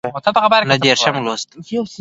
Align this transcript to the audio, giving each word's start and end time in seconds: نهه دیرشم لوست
نهه 0.65 0.77
دیرشم 0.77 1.15
لوست 1.25 1.53